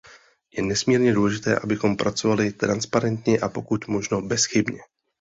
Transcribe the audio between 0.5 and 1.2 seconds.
Je nesmírně